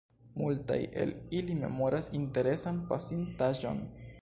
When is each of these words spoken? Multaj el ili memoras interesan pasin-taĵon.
Multaj 0.41 0.77
el 1.03 1.11
ili 1.41 1.57
memoras 1.59 2.09
interesan 2.21 2.81
pasin-taĵon. 2.93 3.87